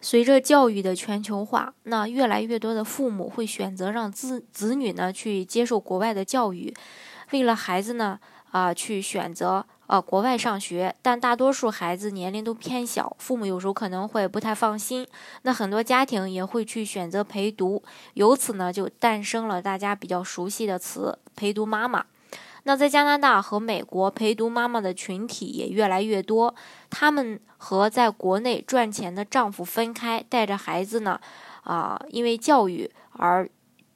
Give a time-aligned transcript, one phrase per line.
[0.00, 6.74] 随着教育的全球化，那越来越多的父母会选择让子子女呢去接受国外的教育，
[7.30, 15.06] 为了孩子呢啊去选择呃国外上学，但大多数孩子年龄都偏小，父母有时候可能会不太放心，
[15.42, 17.82] 那很多家庭也会去选择陪读，
[18.12, 22.04] 由此呢就诞生了大家比较熟悉的词“陪读妈妈”。
[22.66, 26.54] 那在加拿大和美国，陪读妈妈的群体也越来越多。
[26.88, 31.20] 他们和在国内赚钱的丈夫分开，带着孩子呢，
[31.62, 33.48] 啊，因为教育而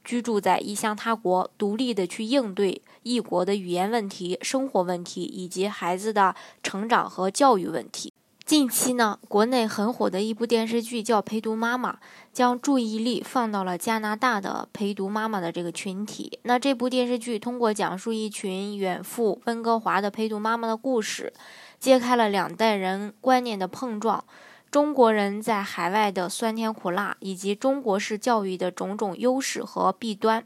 [0.05, 8.13] 居住在异乡他国，独立的去应对异国的语言问题、生活问题以及孩子的成长和教育问题。
[8.49, 11.93] 近期呢，国内很火的一部电视剧叫《陪读妈妈》，
[12.33, 16.39] 将注意力放到了加拿大的陪读妈妈的这个群体。
[16.45, 21.31] 那这部电视剧通过讲述一群远赴温哥华的陪读妈妈的故事，
[21.79, 24.25] 揭开了两代人观念的碰撞，
[24.71, 30.43] 中国人在海外的酸甜苦辣，以及中国式教育的种种优势和弊端。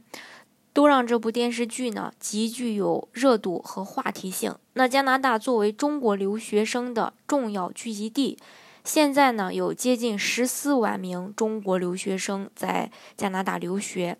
[0.73, 4.55] 都让这部电视剧呢极具有热度和话题性。
[4.73, 8.39] 那加拿大作为中国留学生的重要聚集地，
[8.83, 14.17] 现在呢有接近十四万名中国留学生在加拿大留学。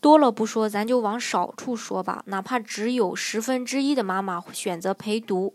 [0.00, 2.22] 多了不说，咱就往少处说吧。
[2.26, 5.54] 哪怕只有十分之一的妈妈选择陪读，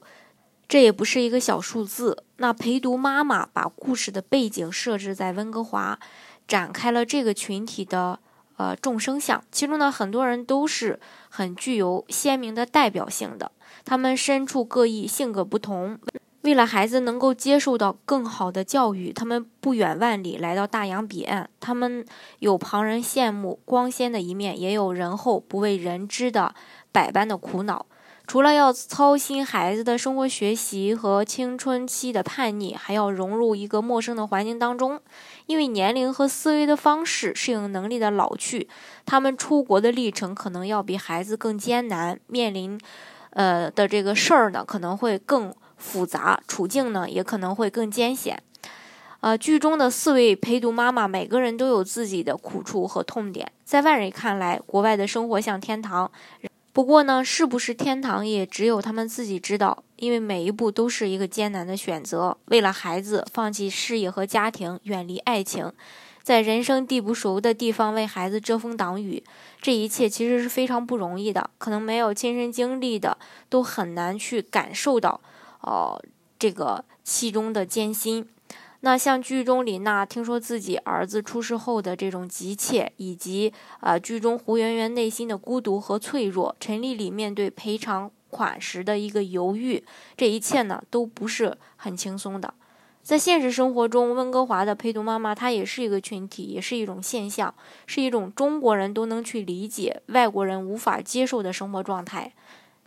[0.68, 2.24] 这也不是一个小数字。
[2.38, 6.00] 那陪读妈妈把故事的背景设置在温哥华，
[6.48, 8.20] 展开了这个群体的。
[8.62, 13.52] 呃，众生相，其中呢，很多人都是很具有鲜明的代表性的。
[13.84, 15.98] 他们身处各异，性格不同。
[16.44, 21.50] 为了孩子能够接受到更好的教育，他们不远万里来到大洋彼岸。
[21.60, 22.06] 他们
[22.38, 26.54] 有旁人羡慕光鲜的一面，也有人后不为人知的
[26.92, 27.88] 百般的苦恼。
[28.32, 35.02] 除了要操心孩子的生活、学习和青春期的叛逆，还要融入一个陌生的环境当中。
[35.48, 38.70] 因为年龄和思维的方式、适应能力的老去，
[39.06, 42.80] 他们出国的历程可能要比孩子更艰难，面临
[43.32, 48.42] 呃的这个事儿呢可能会更复杂，处境呢也可能会更艰险。
[49.20, 56.10] 呃，剧中的四位陪读妈妈，每个人都有自己的苦处和痛点，在外人看来，国外的生活像天堂。
[56.74, 62.38] 不过呢，是不是天堂也只有他们自己知道，因为每一步都是一个艰难的选择。
[62.46, 65.74] 为了孩子，放弃事业和家庭，远离爱情，
[66.24, 69.22] 在人生地不熟的地方为孩子遮风挡雨，
[69.62, 71.50] 这一切其实是非常不容易的。
[71.58, 73.18] 可能没有亲身经历的，
[73.50, 75.20] 都很难去感受到，
[75.60, 76.02] 哦，
[76.40, 78.26] 这个其中的艰辛。
[78.84, 89.84] 那像剧中李娜听说自己儿子出事后的这种急切，以及呃剧中胡媛媛内心的孤独和脆弱，陈丽丽面对赔偿款时的一个犹豫，
[90.18, 92.56] 这一切呢都不是很轻松的。
[93.04, 97.54] 在现实生活中，温哥华的陪读妈妈她也是一个群体，也是一种现象，
[97.86, 102.34] 是一种中国人都能去理解、外国人无法接受的生活状态。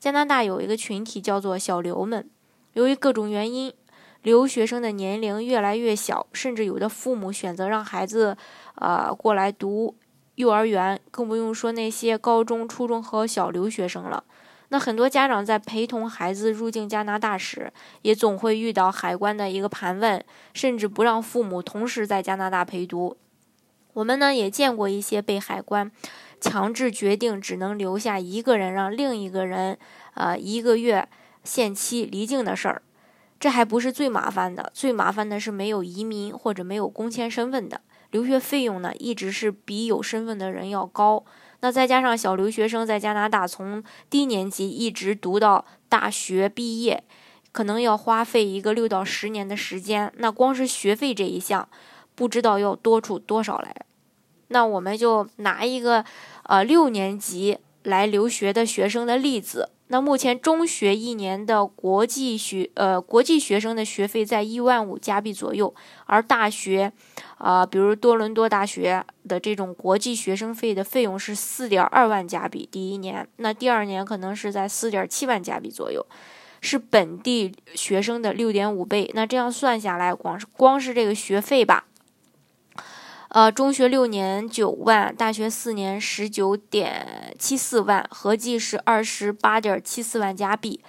[0.01, 2.29] 加拿大有一个群体叫做小刘们，
[2.73, 3.73] 由于各种原因。
[4.25, 8.37] 留学生的年龄越来越小，甚至有的父母选择让孩子，
[8.77, 9.95] 呃，过来读
[10.37, 14.25] 幼儿园，更不用说那些高中、初中和小留学生了。
[14.71, 17.71] 那很多家长在陪同孩子入境加拿大时，
[18.01, 20.25] 也总会遇到海关的一个盘问，
[20.55, 23.19] 甚至不让父母同时在加拿大陪读。
[23.93, 25.93] 我们呢也见过一些被海关
[26.41, 29.79] 强制决定只能留下一个人，让另一个人，
[30.15, 31.07] 呃，一个月
[31.45, 32.83] 限期离境的事儿。
[33.45, 37.79] 这还不是最麻烦的，最麻烦的是没有移民或者没有工签身份的
[38.11, 41.23] 留学费用呢，一直是比有身份的人要高。
[41.61, 47.05] 那再加上小留学生在加拿大从低年级一直读到大学毕业，
[47.53, 50.11] 可能要花费一个六到十年的时间。
[50.17, 51.69] 那光是学费这一项，
[52.15, 53.77] 不知道要多出多少来。
[54.49, 56.03] 那我们就拿一个
[56.45, 59.71] 呃六年级来留学的学生的例子。
[59.89, 65.73] 那目前中学一年的国际学呃国际学生的学费在一万五加币左右，
[66.07, 66.91] 而大学，
[67.37, 76.05] 啊，比如多伦多大学的这种国际学生费的费用是四点二万加币，第一年，那第二年可能是在四点七万加币左右，
[76.63, 79.11] 是本地学生的六点五倍。
[79.15, 81.85] 那这样算下来，光是光是这个学费吧。
[83.35, 90.81] 呃，中学六年九万，大学四年十九点七四万，合计是二十八点七四万加币。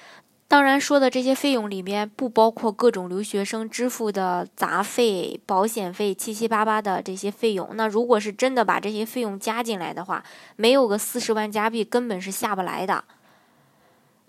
[0.48, 7.68] 当然，说的这些费用里面不包括各种留学生支付的杂费、保险费、七七八八的这些费用。
[7.74, 10.24] 那如果是真的把这些费用加进来的话，
[10.56, 13.06] 没有个四十万加币根本是下不来的。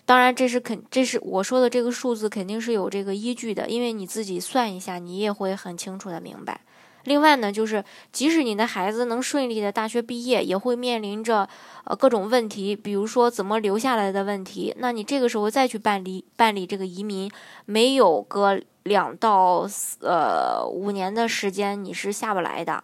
[0.07, 6.61] 当然，这是肯，这是我说的这个数字肯定是有这个依据的，因为你自己算一下，你也会很清楚的明白。
[7.07, 7.81] 另外呢，就是
[8.11, 11.47] 即使你的孩子能顺利的大学毕业，也会面临着
[11.85, 14.75] 呃各种问题，比如说怎么留下来的问题。
[14.79, 17.31] 那你这个时候再去办理办理这个移民，
[17.63, 19.65] 没有个两到
[20.01, 22.83] 呃五年的时间，你是下不来的。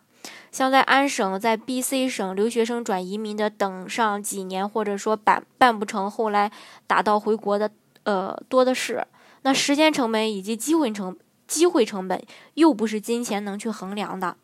[0.54, 6.50] 像在安省、在 B、C 省留学生转移民的，等上几年，或者说办办不成，后来
[6.88, 7.70] 打道回国的，
[8.04, 9.06] 呃多的是。
[9.42, 11.18] 那时间成本以及机会成。
[11.48, 12.22] 机会成本
[12.54, 14.38] 又不是金钱能去衡量的，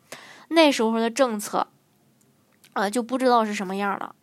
[0.48, 1.66] 那时候的政策，
[2.72, 4.14] 啊，就不知道是什么样了。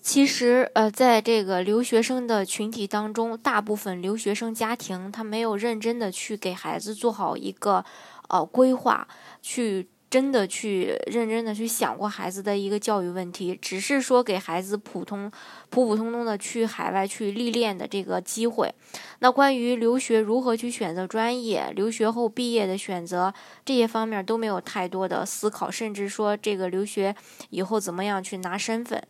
[0.00, 7.84] 其实，呃，在这个留学生的群体当中，大部分留学生家庭他没有认真的去给孩子做好一个
[8.28, 9.06] 呃规划，
[9.40, 9.88] 去。
[10.12, 15.32] 真的去认真的去想过孩子的一个教育问题，只是说给孩子普通
[15.70, 18.74] 普普通通的去海外去历练的这个机会。
[19.20, 23.32] 那关于留学如何去选择专业，留学后毕业的选择
[23.64, 27.16] 这些方面都没有太多的思考，甚至说这个留学
[27.48, 29.02] 以后怎么样去拿身份，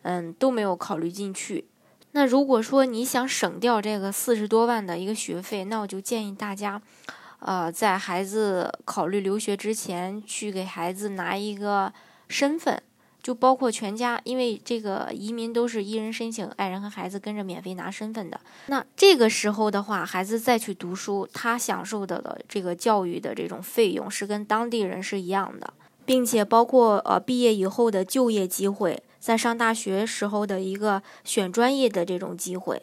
[0.00, 1.66] 嗯，都没有考虑进去。
[2.12, 6.80] 那如果说你想省掉这个四十多万的一个学费，那我就建议大家。
[7.40, 11.92] 呃，在孩子考虑留学之前，去给孩子拿一个
[12.28, 12.82] 身份，
[13.22, 18.40] 就包括全家，因为这个移民都是一人申请，爱人和孩子跟着免费拿身份的。
[18.66, 25.72] 那这个时候的话，孩子再去读书，他享受的的这个教育的这种费用是跟当地人是一样的，
[26.04, 32.82] 并且包括呃毕业以后的就业机会，在上大学时候的一个选专业的这种机会。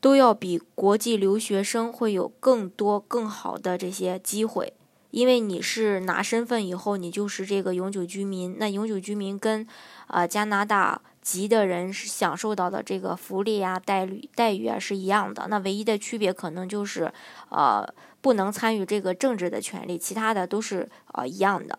[0.00, 4.72] 都要比国际留学生会有更多更好的这些机会，
[5.10, 8.56] 因为你是拿身份以后，你就是这个永久居民。
[8.58, 9.66] 那永久居民跟，
[10.08, 15.46] 呃加拿大籍的人是享受到的这个福利啊、待遇待遇啊是一样的。
[15.48, 17.12] 那唯一的区别可能就是，
[17.48, 17.84] 呃
[18.20, 21.78] 不能参与这个政治的权利，其他的都是呃一样的。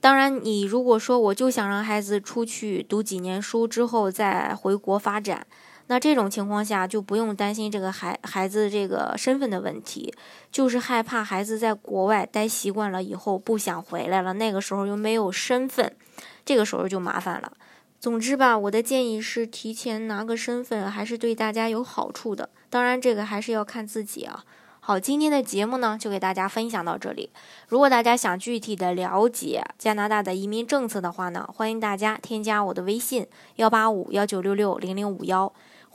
[0.00, 5.46] 当然，你如果说我就想让孩子出去读几年书之后再回国发展。
[5.88, 10.14] 那这种情况下就不用担心这个孩孩子这个身份的问题，
[10.52, 15.90] 就是害怕孩子在国外待习惯了以后不想回来了，那个时候又没有身份，
[16.44, 17.52] 这个时候就麻烦了。
[17.98, 22.48] 总之吧，我的建议是提前拿个身份，还是对大家有好处的。
[22.70, 24.44] 当然，这个还是要看自己啊。
[24.80, 27.30] 好，今天的节目呢就给大家分享到这里。
[27.66, 33.26] 如果大家想具体的了解加拿大的移民政策的话呢，欢迎大家添加我的微信
[33.56, 35.52] 幺八五幺九六六零零五幺。